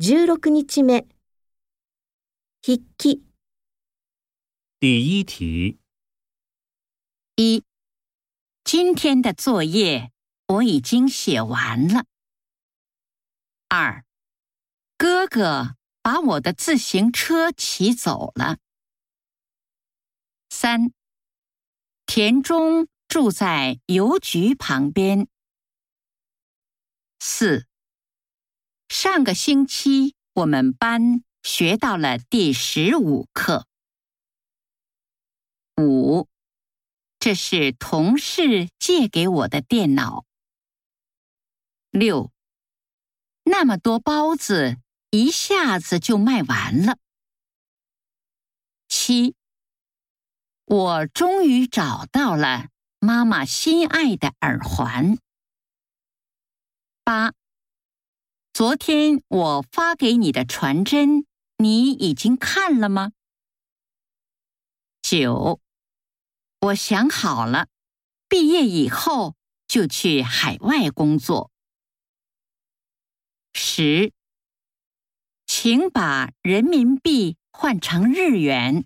[0.00, 1.06] 16日目。
[2.62, 3.22] 筆記、
[4.78, 5.78] 第一题，
[7.36, 7.62] 一，
[8.64, 10.10] 今天的作业
[10.46, 12.06] 我已经写完了。
[13.68, 14.06] 二，
[14.96, 18.56] 哥哥把我的自行车骑走了。
[20.48, 20.94] 三，
[22.06, 25.28] 田中住在邮局旁边。
[27.18, 27.66] 四，
[29.02, 33.66] 上个星期我们班学到了第十五课。
[35.78, 36.28] 五，
[37.18, 40.26] 这是同事借给我的电脑。
[41.90, 42.30] 六，
[43.44, 44.76] 那么多包子
[45.08, 46.98] 一下子就卖完了。
[48.86, 49.34] 七，
[50.66, 55.16] 我终于找到了妈妈心爱的耳环。
[57.02, 57.32] 八，
[58.60, 61.24] 昨天我发给你的传真，
[61.56, 63.12] 你已经看了吗？
[65.00, 65.62] 九，
[66.60, 67.68] 我想好了，
[68.28, 69.34] 毕业以后
[69.66, 71.50] 就去海外工作。
[73.54, 74.12] 十，
[75.46, 78.84] 请把人民币换成日元。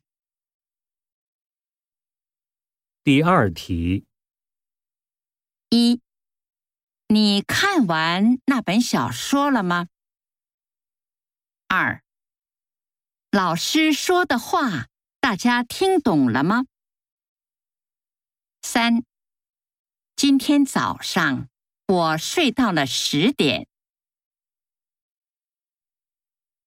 [3.02, 4.06] 第二题，
[5.70, 6.00] 一，
[7.08, 9.88] 你看完那本小说了吗？
[11.68, 12.02] 二，
[13.30, 14.86] 老师说的话
[15.20, 16.64] 大家听懂了吗？
[18.62, 19.04] 三，
[20.16, 21.48] 今天早上
[21.86, 23.68] 我睡到了十点。